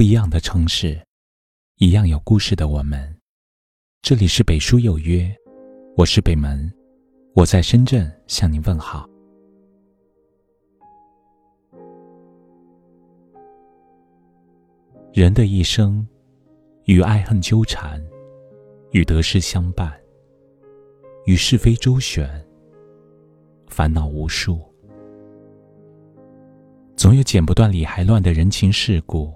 [0.00, 0.98] 不一样的城市，
[1.76, 3.14] 一样有故事的我们。
[4.00, 5.30] 这里是北书有约，
[5.94, 6.72] 我是北门，
[7.34, 9.06] 我在深圳向您问好。
[15.12, 16.08] 人的一生，
[16.84, 18.02] 与爱恨纠缠，
[18.92, 19.92] 与得失相伴，
[21.26, 22.26] 与是非周旋，
[23.66, 24.58] 烦恼无数。
[26.96, 29.30] 总有剪不断理还乱的人情世故，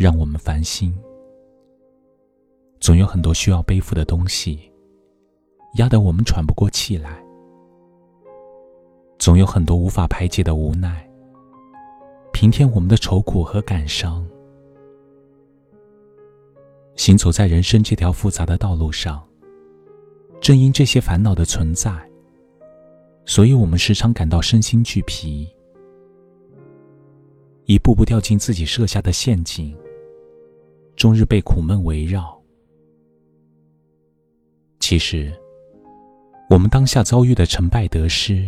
[0.00, 0.90] 让我们烦心；
[2.80, 4.72] 总有很多需要背负的东西，
[5.74, 7.10] 压得我们喘不过气来；
[9.18, 11.06] 总有很多无法排解的无奈，
[12.32, 14.26] 平添我们的愁苦和感伤。
[16.96, 19.22] 行走在人生这条复杂的道路上，
[20.40, 21.92] 正因这些烦恼的存在，
[23.26, 25.46] 所以我们时常感到身心俱疲。
[27.66, 29.76] 一步步掉进自己设下的陷阱，
[31.00, 32.38] 终日被苦闷围绕。
[34.80, 35.32] 其实，
[36.50, 38.46] 我们当下遭遇的成败得失，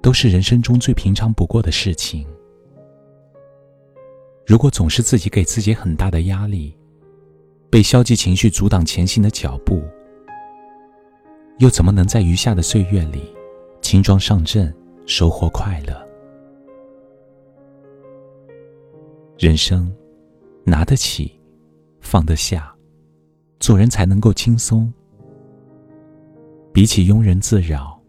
[0.00, 2.24] 都是人生中最平常不过的事情。
[4.46, 6.78] 如果总是自己给自己很大的压力，
[7.68, 9.82] 被消极情绪阻挡前行的脚步，
[11.58, 13.34] 又怎么能在余下的岁月里
[13.80, 14.72] 轻装上阵，
[15.06, 16.08] 收获快乐？
[19.36, 19.92] 人生，
[20.64, 21.40] 拿得起，
[22.00, 22.72] 放得下，
[23.58, 24.92] 做人才能够轻松。
[26.72, 28.00] 比起庸人自扰，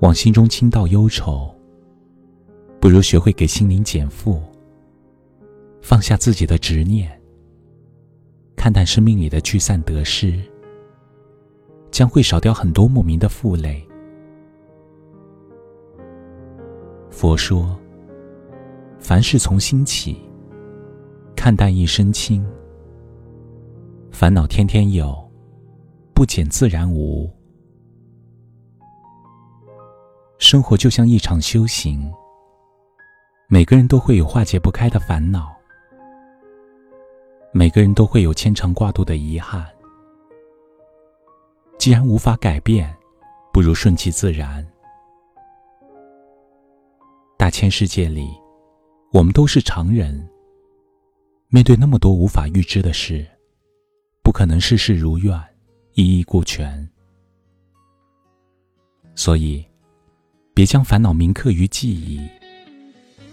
[0.00, 1.54] 往心中倾倒忧愁，
[2.80, 4.40] 不如学会给心灵减负，
[5.80, 7.20] 放下自己的执念，
[8.54, 10.38] 看淡生命里的聚散得失，
[11.90, 13.82] 将会少掉很多莫名的负累。
[17.10, 17.78] 佛说。
[19.04, 20.22] 凡事从心起，
[21.44, 22.48] 看淡一身轻。
[24.12, 25.12] 烦恼天天有，
[26.14, 27.28] 不减自然无。
[30.38, 32.08] 生活就像一场修行，
[33.48, 35.52] 每个人都会有化解不开的烦恼，
[37.50, 39.66] 每个人都会有牵肠挂肚的遗憾。
[41.76, 42.96] 既然无法改变，
[43.52, 44.64] 不如顺其自然。
[47.36, 48.30] 大千世界里。
[49.12, 50.24] 我们都是常人，
[51.54, 53.28] 面对那么多无法预知的事，
[54.22, 55.38] 不可能事事如愿，
[55.92, 56.88] 一意顾全。
[59.14, 59.62] 所以，
[60.54, 62.26] 别将烦恼铭刻于记忆，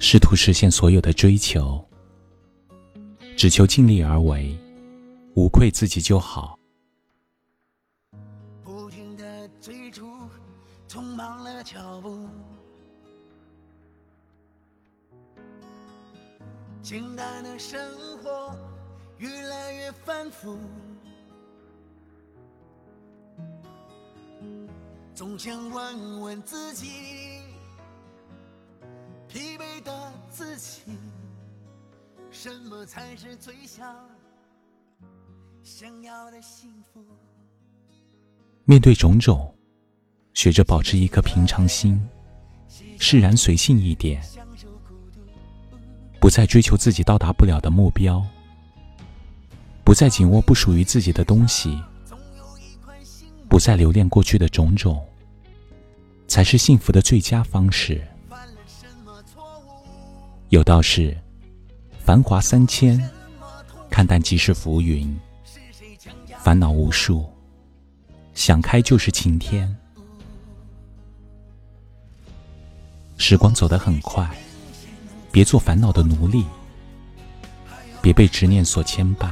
[0.02, 1.82] 试图实现所有的追求，
[3.38, 4.54] 只求尽力而为，
[5.34, 6.60] 无愧自己就好。
[8.66, 10.06] 不停的追逐，
[10.90, 12.28] 匆忙了脚步。
[16.90, 17.80] 简单的生
[18.18, 18.52] 活
[19.20, 20.58] 越来越繁复，
[25.14, 26.88] 总想问问自己，
[29.28, 30.82] 疲惫的自己，
[32.32, 33.96] 什么才是最想
[35.62, 37.06] 想要的幸福？
[38.66, 39.56] 面对种种，
[40.34, 42.02] 学着保持一颗平常心，
[43.00, 44.20] 释然随性一点。
[46.20, 48.26] 不再追求自己到达不了的目标，
[49.84, 51.82] 不再紧握不属于自己的东西，
[53.48, 55.02] 不再留恋过去的种种，
[56.28, 58.06] 才是幸福的最佳方式。
[60.50, 61.16] 有道是：
[62.04, 63.02] 繁华三千，
[63.90, 65.08] 看淡即是浮云；
[66.40, 67.26] 烦恼无数，
[68.34, 69.74] 想开就是晴天。
[73.18, 74.30] 时光走得很快。
[75.32, 76.44] 别做烦恼的奴隶，
[78.02, 79.32] 别被执念所牵绊，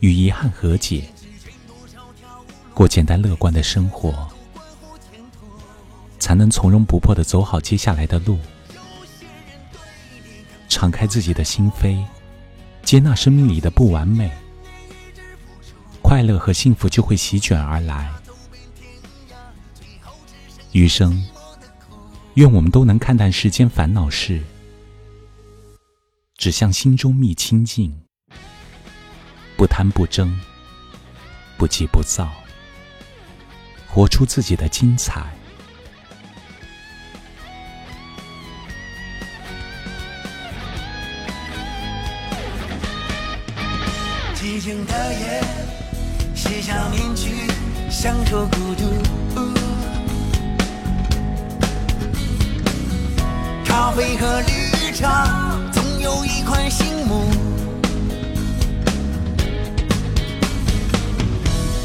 [0.00, 1.08] 与遗憾和解，
[2.72, 4.28] 过简单乐观的生活，
[6.18, 8.38] 才能从容不迫的走好接下来的路。
[10.68, 12.04] 敞开自己的心扉，
[12.82, 14.30] 接纳生命里的不完美，
[16.02, 18.12] 快乐和幸福就会席卷而来。
[20.72, 21.24] 余生。
[22.34, 24.42] 愿我们都能看淡世间烦恼事，
[26.36, 27.96] 只向心中觅清净，
[29.56, 30.36] 不贪不争，
[31.56, 32.32] 不急不躁，
[33.86, 35.32] 活出自己的精彩。
[44.34, 45.40] 寂静的夜，
[46.34, 47.48] 卸下面具，
[47.88, 49.63] 享受孤独。
[53.96, 57.30] 为何绿茶总有一块醒目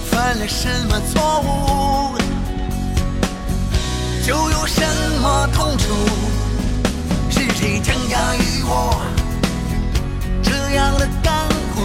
[0.10, 2.18] 犯了什么错误
[4.26, 4.82] 就有什
[5.22, 5.94] 么痛楚
[7.30, 9.00] 是谁强加于我
[10.42, 11.82] 这样的感苦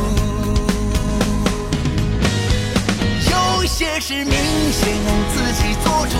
[3.30, 4.34] 有些事明
[4.72, 6.16] 显能自己做主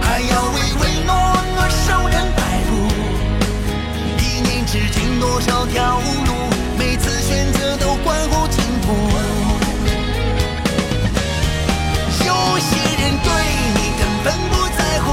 [0.00, 1.12] 还要唯唯诺
[1.56, 2.41] 诺受人
[4.72, 4.78] 摆布。
[4.78, 6.32] 一念之间，多少条路，
[6.78, 8.92] 每次选择都关乎前途。
[12.24, 13.28] 有些人对
[13.74, 15.06] 你根本不在乎，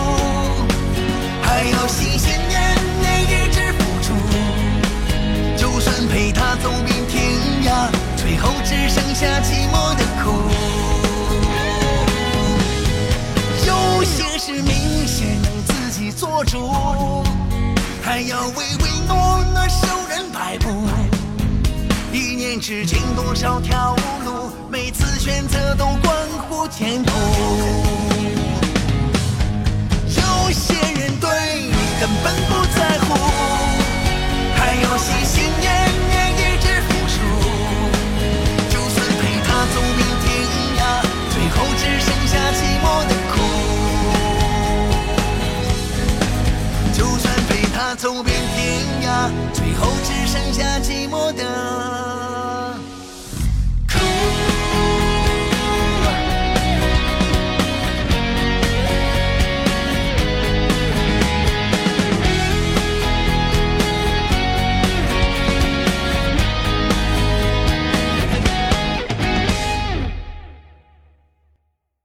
[1.41, 4.13] 还要心心念念一直付出。
[5.57, 7.33] 就算陪他走遍天
[7.65, 10.25] 涯，最后只剩下寂寞的苦。
[13.67, 16.71] 有些事明显能自己做主，
[18.09, 20.67] 还要唯唯诺诺受人摆布。
[22.11, 23.95] 一念之间，多少条
[24.25, 26.11] 路，每次选择都关
[26.47, 27.11] 乎前途。
[30.07, 31.29] 有些人对
[31.67, 32.78] 你根本不在
[48.55, 51.43] 天涯，最后只剩下寂寞的。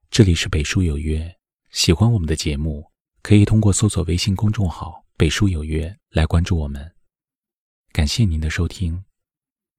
[0.09, 1.35] 这里是北书有约，
[1.71, 2.85] 喜欢我们的节目，
[3.21, 6.93] 可以通过搜索微信公众号“北书有约”来关注我们。
[7.93, 9.05] 感谢您的收听，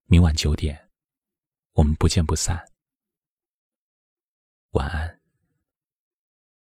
[0.06, 0.90] 明晚九点，
[1.72, 2.72] 我们不见不散。
[4.70, 5.25] 晚安。